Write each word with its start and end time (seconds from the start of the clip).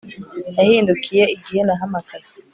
Yahindukiye 0.57 1.23
igihe 1.35 1.59
nahamagaye 1.67 2.25